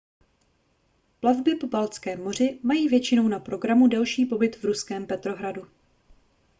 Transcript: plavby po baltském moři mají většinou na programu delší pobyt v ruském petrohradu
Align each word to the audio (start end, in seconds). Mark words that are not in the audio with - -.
plavby 1.19 1.55
po 1.55 1.67
baltském 1.67 2.23
moři 2.23 2.59
mají 2.63 2.87
většinou 2.89 3.27
na 3.27 3.39
programu 3.39 3.87
delší 3.87 4.25
pobyt 4.25 4.55
v 4.55 4.63
ruském 4.63 5.07
petrohradu 5.07 5.67